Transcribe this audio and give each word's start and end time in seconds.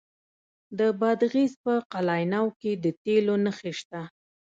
د 0.77 0.79
بادغیس 0.99 1.53
په 1.63 1.73
قلعه 1.91 2.25
نو 2.33 2.43
کې 2.59 2.71
د 2.83 2.85
تیلو 3.03 3.35
نښې 3.45 3.71
شته. 3.79 4.01